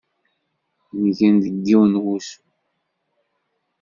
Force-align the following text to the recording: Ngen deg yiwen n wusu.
Ngen 1.05 1.35
deg 1.43 1.55
yiwen 1.65 1.93
n 1.97 1.99
wusu. 2.03 2.39